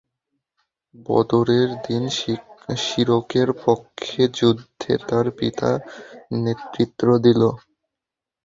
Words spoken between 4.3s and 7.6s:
যুদ্ধে তাঁর পিতা নেতৃত্ব দিল।